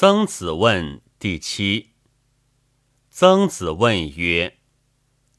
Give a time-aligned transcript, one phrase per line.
[0.00, 1.90] 曾子问第七。
[3.10, 4.56] 曾子问曰：“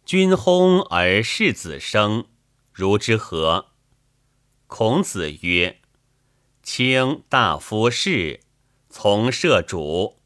[0.06, 2.28] 君薨而世子生，
[2.72, 3.72] 如之何？”
[4.70, 5.82] 孔子曰
[6.62, 8.42] ：“卿大夫士，
[8.88, 10.22] 从社主，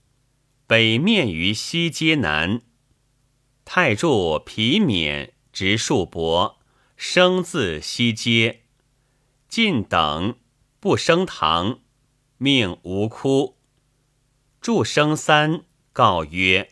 [0.68, 2.62] 北面于西街南。
[3.64, 6.58] 太柱皮冕直树帛，
[6.98, 8.64] 生自西阶。
[9.48, 10.38] 晋等
[10.82, 11.80] 不生堂，
[12.38, 13.55] 命无哭。
[14.66, 15.64] 祝生三，
[15.94, 16.72] 告曰：“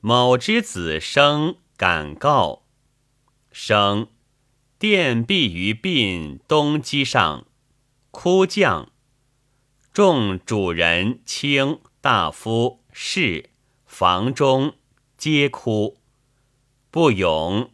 [0.00, 2.62] 某之子生，敢告。
[3.52, 4.08] 生，
[4.78, 7.46] 殿壁于鬓东基上，
[8.10, 8.90] 哭将。
[9.92, 13.50] 众主人、卿、大夫、士、
[13.84, 14.76] 房中
[15.18, 15.98] 皆哭，
[16.90, 17.70] 不勇，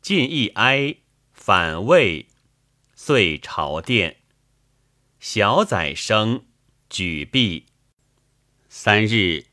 [0.00, 0.96] 进一哀，
[1.34, 2.26] 反魏，
[2.94, 4.22] 遂朝殿。
[5.20, 6.46] 小宰生，
[6.88, 7.66] 举璧。”
[8.74, 9.44] 三日，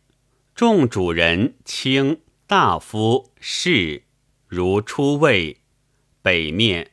[0.56, 4.04] 众主人、卿、大夫、士
[4.48, 5.60] 如出位，
[6.22, 6.92] 北面。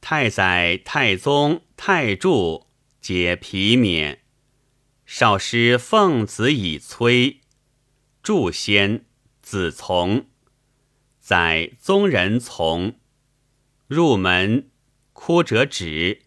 [0.00, 2.66] 太宰、太宗、太柱
[3.00, 4.22] 皆皮冕。
[5.06, 7.38] 少师奉子以催，
[8.24, 9.04] 祝先
[9.40, 10.26] 子从。
[11.20, 12.98] 宰宗人从。
[13.86, 14.68] 入门，
[15.12, 16.22] 哭者止。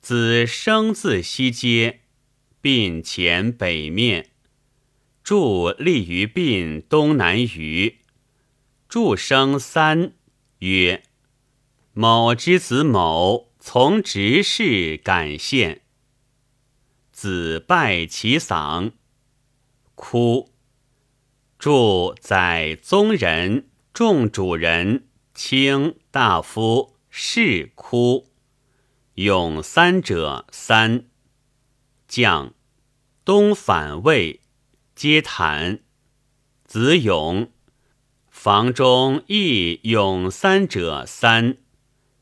[0.00, 1.99] 子生自西阶。
[2.62, 4.30] 鬓前北面，
[5.24, 8.00] 柱立于鬓东南隅。
[8.86, 10.12] 柱生三，
[10.58, 11.02] 曰
[11.94, 15.80] ：“某之子某从执事感献。”
[17.12, 18.92] 子拜其丧，
[19.94, 20.52] 哭。
[21.58, 28.28] 柱载宗人、众主人、卿大夫、士哭。
[29.14, 31.09] 永三者三。
[32.10, 32.54] 将
[33.24, 34.40] 东反魏，
[34.96, 35.78] 皆坦。
[36.66, 37.52] 子勇
[38.28, 41.58] 房中亦勇三者三。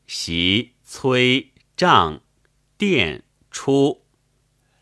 [0.05, 2.21] 袭崔丈
[2.77, 4.05] 殿出。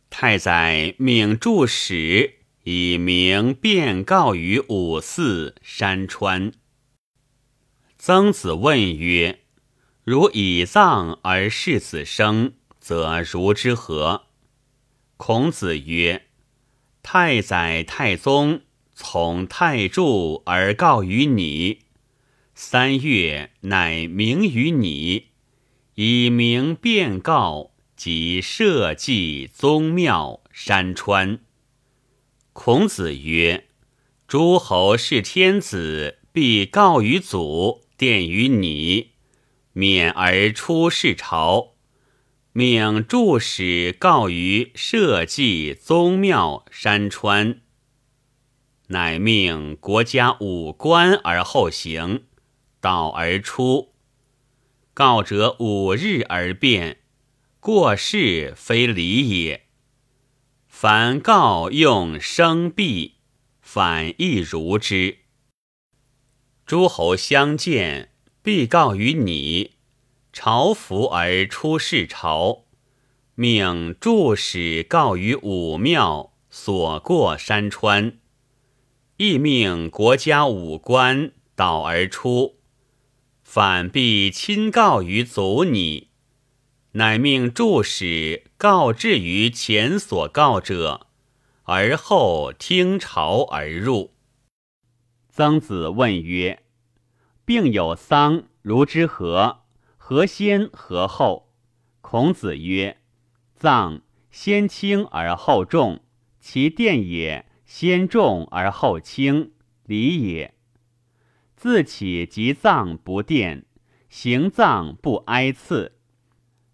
[0.09, 6.51] 太宰命助使以明便告于五寺山川。
[7.97, 9.39] 曾子问曰
[10.03, 14.25] ：“如以葬而视子生，则如之何？”
[15.17, 16.27] 孔子曰
[17.01, 18.61] ：“太宰、太宗
[18.93, 21.79] 从太柱而告于你，
[22.53, 25.29] 三月乃明于你，
[25.95, 31.39] 以明便告，即社稷、宗庙、山川。”
[32.53, 33.65] 孔子曰
[34.27, 39.13] ：“诸侯是天子，必告于祖，奠于你，
[39.73, 41.73] 免而出世朝。”
[42.57, 47.61] 命助使告于社稷、宗庙、山川，
[48.87, 52.23] 乃命国家五官而后行，
[52.81, 53.93] 导而出。
[54.95, 57.01] 告者五日而变，
[57.59, 59.67] 过世非礼也。
[60.65, 63.17] 凡告用生币，
[63.61, 65.19] 反亦如之。
[66.65, 69.76] 诸侯相见，必告于你。
[70.39, 72.65] 朝服而出世朝，
[73.33, 78.19] 命助使告于武庙，所过山川，
[79.15, 82.59] 亦命国家武官导而出，
[83.41, 86.09] 反必亲告于祖拟，
[86.91, 91.07] 乃命助使告至于前所告者，
[91.63, 94.13] 而后听朝而入。
[95.31, 96.61] 曾子问曰
[97.43, 99.61] ：“病有丧，如之何？”
[100.09, 101.51] 何先何后？
[101.99, 102.95] 孔子曰
[103.53, 104.01] ：“葬
[104.31, 105.99] 先轻而后重，
[106.39, 109.51] 其殿也；先重而后轻，
[109.83, 110.53] 礼也。
[111.57, 113.63] 自起即葬不奠，
[114.07, 115.97] 行葬不哀赐。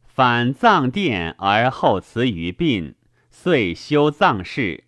[0.06, 2.94] 反葬殿而后辞于殡，
[3.32, 4.84] 遂修葬事，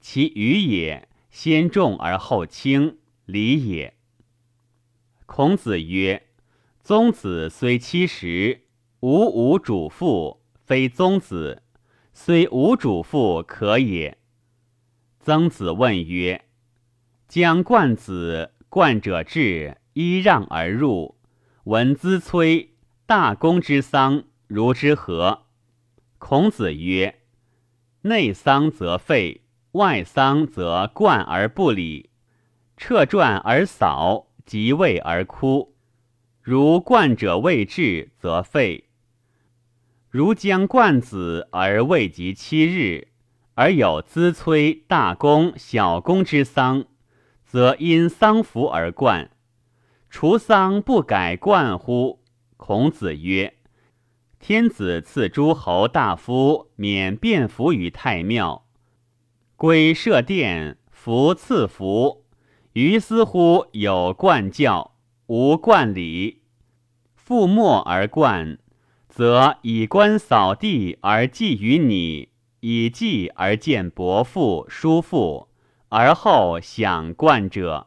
[0.00, 2.96] 其余也；先重而后轻，
[3.26, 3.94] 礼也。”
[5.26, 6.28] 孔子曰。
[6.90, 8.62] 宗子虽七十，
[8.98, 11.62] 无无主父，非宗子；
[12.12, 14.18] 虽无主父，可也。
[15.20, 16.46] 曾子问曰
[17.28, 21.16] ：“将冠子，冠者至，揖让而入。
[21.62, 22.74] 闻兹崔
[23.06, 25.42] 大公之丧，如之何？”
[26.18, 27.20] 孔子曰
[28.02, 29.42] ：“内丧则废，
[29.74, 32.10] 外丧则冠而不礼，
[32.76, 35.72] 撤传而扫，即位而哭。”
[36.50, 38.86] 如冠者未至，则废；
[40.08, 43.06] 如将冠子而未及七日，
[43.54, 46.86] 而有资催大公、小公之丧，
[47.44, 49.30] 则因丧服而冠。
[50.08, 52.18] 除丧不改冠乎？
[52.56, 53.54] 孔子曰：
[54.40, 58.66] 天子赐诸侯大夫免便服于太庙，
[59.54, 62.24] 归设殿，服赐服。
[62.72, 64.96] 于斯乎有冠教，
[65.26, 66.39] 无冠礼。
[67.30, 68.58] 覆没而冠，
[69.08, 75.46] 则以冠扫地而祭于你，以祭而见伯父、叔父，
[75.90, 77.86] 而后享冠者。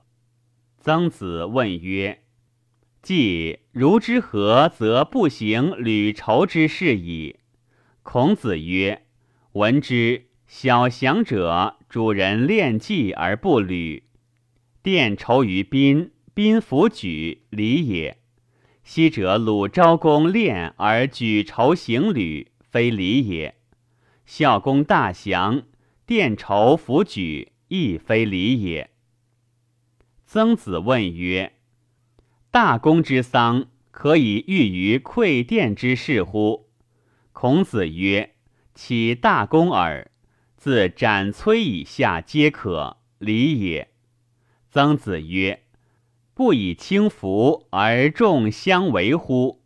[0.79, 2.21] 曾子问曰
[3.03, 7.35] ：“既如之何，则不行履绸之事矣？”
[8.01, 9.03] 孔子曰
[9.51, 14.03] ：“闻之，小祥者，主人恋祭而不履，
[14.81, 18.19] 奠绸于宾，宾弗举，礼也。”
[18.83, 23.53] 昔者鲁昭公练而举筹行旅，非礼也；
[24.25, 25.63] 孝公大祥
[26.05, 28.89] 奠筹弗举，亦非礼也。
[30.25, 31.53] 曾子问曰
[32.51, 36.69] ：“大公之丧，可以喻于馈奠之事乎？”
[37.31, 38.35] 孔子曰
[38.75, 40.11] ：“岂大公耳？
[40.57, 43.89] 自斩崔以下皆可，礼也。”
[44.69, 45.62] 曾子曰。
[46.35, 49.61] 不以轻浮而众相为乎？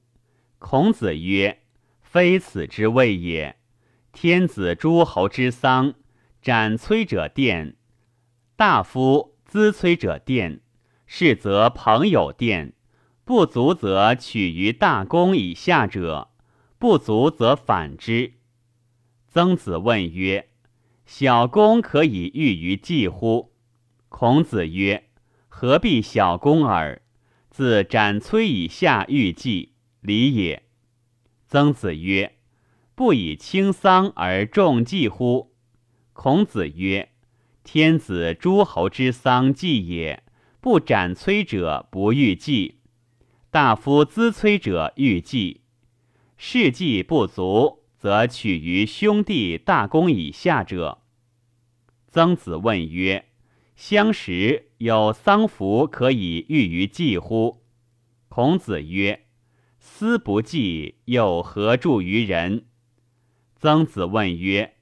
[0.59, 1.61] 孔子曰
[2.03, 3.55] ：“非此之谓也。
[4.11, 5.93] 天子诸侯之丧，
[6.41, 7.75] 斩崔者奠，
[8.57, 10.59] 大夫资摧者奠，
[11.05, 12.73] 是则朋友奠，
[13.23, 16.31] 不足则取于大公以下者，
[16.77, 18.33] 不足则反之。”
[19.29, 20.49] 曾子问曰
[21.05, 23.53] ：“小公可以喻于祭乎？”
[24.09, 25.06] 孔子曰。
[25.59, 27.01] 何必小公耳？
[27.49, 30.67] 自斩摧以下欲祭礼也。
[31.47, 32.37] 曾子曰
[32.93, 35.55] ：“不以轻丧而重祭乎？”
[36.13, 37.09] 孔子曰
[37.65, 40.23] ：“天子诸侯之丧祭也，
[40.61, 42.81] 不斩摧者不欲祭，
[43.49, 45.61] 大夫资摧者欲祭。
[46.37, 51.01] 事祭不足，则取于兄弟大公以下者。”
[52.07, 53.26] 曾子问曰。
[53.77, 57.63] 相识有丧服可以喻于祭乎？
[58.27, 59.27] 孔子曰
[59.77, 62.65] ：“思不祭，又何助于人？”
[63.55, 64.73] 曾子问曰：“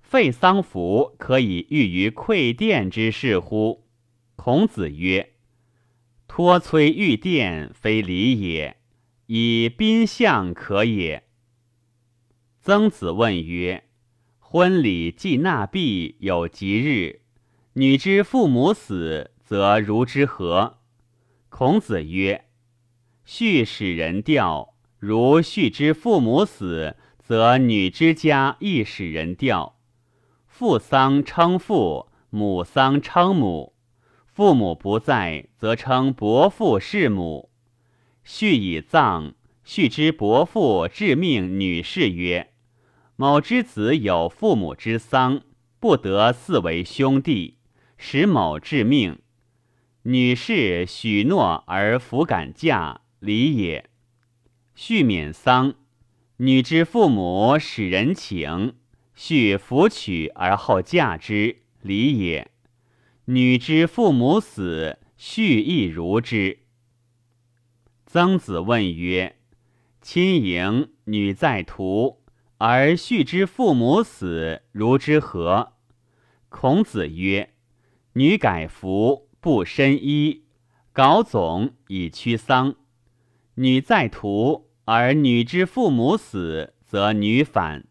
[0.00, 3.88] 废丧服可以喻于馈奠之事乎？”
[4.36, 5.32] 孔子曰
[6.28, 8.76] ：“托崔玉奠，非礼也，
[9.26, 11.24] 以宾相可也。”
[12.62, 13.88] 曾子问曰
[14.38, 17.22] ：“婚礼祭纳币有吉日。”
[17.76, 20.78] 女之父母死，则如之何？
[21.48, 22.44] 孔子曰
[23.26, 29.80] ：“婿使人吊，如婿之父母死，则女之家亦使人吊。
[30.46, 33.74] 父丧称父，母丧称母。
[34.24, 37.50] 父母不在，则称伯父是母。
[38.24, 39.34] 婿以葬，
[39.66, 42.52] 婿之伯父致命女士曰
[43.16, 45.42] ：‘某之子有父母之丧，
[45.80, 47.58] 不得嗣为兄弟。’”
[47.96, 49.18] 使某致命，
[50.02, 53.88] 女士许诺而弗敢嫁，礼也。
[54.74, 55.74] 续免丧，
[56.38, 58.74] 女之父母使人请，
[59.14, 62.50] 续弗娶而后嫁之，礼也。
[63.26, 66.58] 女之父母死，续亦如之。
[68.04, 69.36] 曾子问曰
[70.02, 72.22] ：“亲迎女在途，
[72.58, 75.72] 而婿之父母死，如之何？”
[76.50, 77.53] 孔子曰。
[78.16, 80.44] 女改服，不身衣，
[80.92, 82.76] 稿总以驱丧。
[83.56, 87.88] 女在途，而女之父母死，则女反。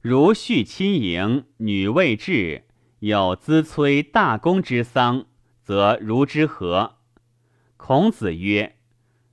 [0.00, 2.64] 如续亲迎，女未至，
[3.00, 5.26] 有资催大公之丧，
[5.60, 6.96] 则如之何？
[7.76, 8.76] 孔子曰：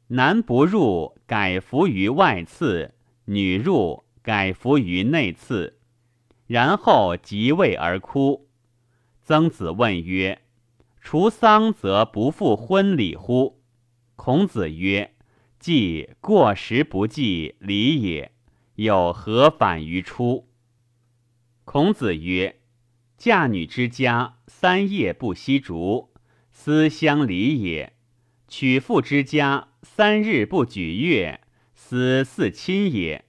[0.08, 2.92] 男不入，改服于外次；
[3.28, 5.80] 女入，改服于内次。
[6.48, 8.49] 然后即位而哭。
[9.30, 10.42] 曾子问曰
[11.02, 13.62] ：“除丧则不复婚礼乎？”
[14.18, 15.14] 孔子曰
[15.60, 18.32] ：“既过时不祭，礼也。
[18.74, 20.50] 有何反于出？”
[21.64, 22.62] 孔子曰
[23.20, 26.10] ：“嫁女之家，三夜不息烛，
[26.52, 27.92] 思乡礼也；
[28.48, 31.40] 娶妇之家，三日不举乐，
[31.76, 33.26] 思嗣亲也。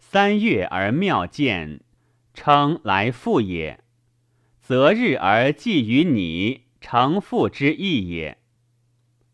[0.00, 1.82] 三月而庙见，
[2.34, 3.78] 称来复也。”
[4.68, 8.36] 择日而祭于你，成父之义也。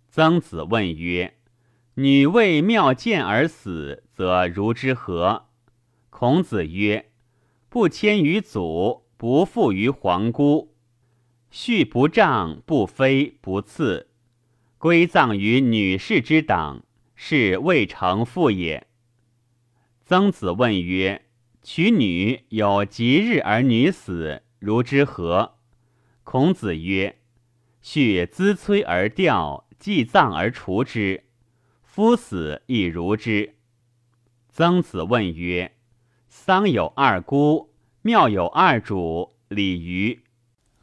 [0.09, 1.39] 曾子问曰
[1.99, 5.47] ：“女为庙见而死，则如之何？”
[6.09, 7.11] 孔子曰
[7.69, 10.77] ：“不迁于祖，不附于皇姑，
[11.51, 14.11] 序不仗不妃不赐，
[14.79, 16.85] 归葬于女士之党，
[17.17, 18.87] 是未成父也。
[20.05, 21.25] 曾子问曰
[21.61, 25.57] ：“娶女有吉日而女死，如之何？”
[26.25, 27.19] 孔子曰
[27.83, 31.25] ：“序资催而吊，祭葬而除之。
[31.83, 33.57] 夫死亦如之。”
[34.49, 35.77] 曾子问曰
[36.29, 40.23] ：“丧有二姑，庙有二主，礼于？”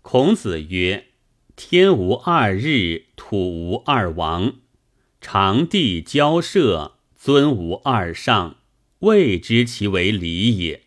[0.03, 1.07] 孔子曰
[1.55, 4.53] ：“天无二日，土无二王，
[5.19, 8.57] 长地交涉，尊无二上。”
[9.01, 10.83] 未知其为礼也。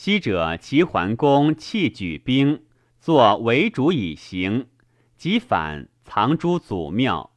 [0.00, 2.62] 昔者齐桓公弃举兵，
[3.00, 4.68] 作为主以行，
[5.16, 7.32] 即反藏诸祖庙。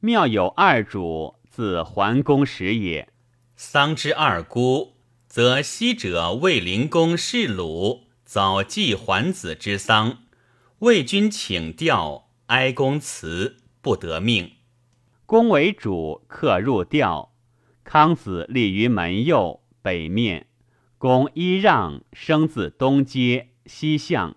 [0.00, 3.10] 庙有二主，自桓公时也。
[3.56, 4.94] 丧之二姑，
[5.26, 10.20] 则昔者卫灵公弑鲁，早祭桓子之丧，
[10.78, 14.52] 魏君请调，哀公辞，不得命。
[15.26, 17.34] 公为主，客入调。
[17.84, 20.46] 康子立于门右北面，
[21.02, 24.36] 公揖让，生自东街西向；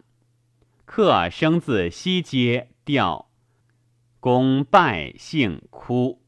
[0.83, 3.29] 客生自西街吊。
[4.19, 6.23] 公拜姓哭。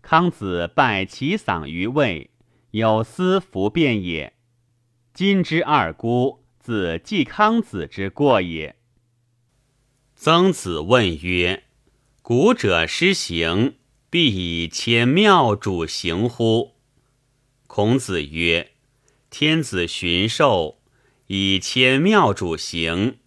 [0.00, 2.30] 康子拜其丧于魏，
[2.70, 4.32] 有司服变也。
[5.12, 8.76] 今之二姑，自季康子之过也。
[10.14, 11.64] 曾子问曰
[12.22, 13.76] ：“古者施行。”
[14.08, 16.76] 必以前庙主行乎？
[17.66, 18.72] 孔子曰
[19.38, 20.78] ：“天子巡狩，
[21.26, 23.18] 以前庙主行，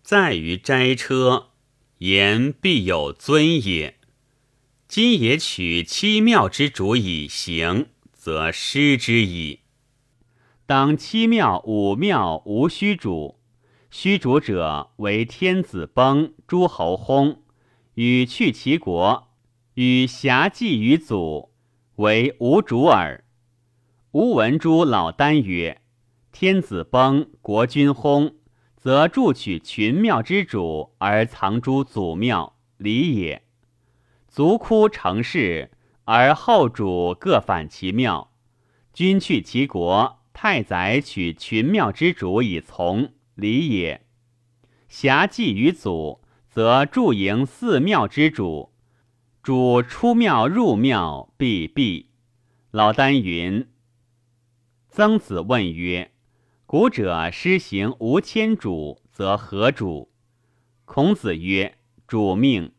[0.00, 1.48] 在于斋车，
[1.98, 3.96] 言必有尊也。
[4.86, 9.62] 今也取七庙之主以行，则失之矣。
[10.66, 13.40] 当七庙五庙无虚主，
[13.90, 17.38] 虚主者为天子崩，诸侯薨，
[17.94, 19.26] 与去其国。”
[19.74, 21.50] 与侠祭于祖，
[21.96, 23.24] 为无主耳。
[24.12, 25.82] 吾闻诸老聃曰
[26.32, 28.34] ：“天子崩，国君薨，
[28.76, 33.44] 则助取群庙之主，而藏诸祖庙，礼也。
[34.26, 35.70] 族哭成事，
[36.06, 38.32] 而后主各反其庙，
[38.92, 44.04] 君去其国，太宰取群庙之主以从，礼也。
[44.88, 48.72] 侠祭于祖，则助营四庙之主。”
[49.40, 52.10] 主出庙入庙必毕。
[52.72, 53.68] 老聃云。
[54.92, 56.10] 曾子问曰
[56.66, 60.10] ：“古者施行无迁主，则何主？”
[60.84, 61.78] 孔子曰
[62.08, 62.72] ：“主命。”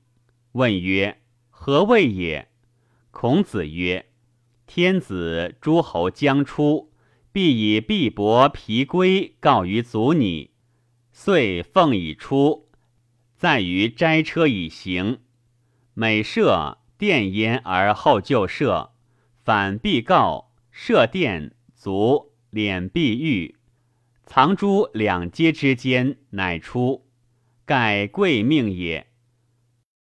[0.51, 2.50] 问曰：“何谓也？”
[3.12, 4.08] 孔子曰
[4.68, 6.91] ：“天子诸侯将出，
[7.32, 10.51] 必以璧帛皮圭告于祖拟，
[11.13, 12.68] 遂奉以出，
[13.38, 15.20] 在于斋车以行。”
[15.96, 18.91] 每设殿焉而后就设，
[19.46, 23.56] 反必告设殿足敛碧玉，
[24.28, 27.08] 藏诸两阶之间，乃出，
[27.66, 29.11] 盖贵命也。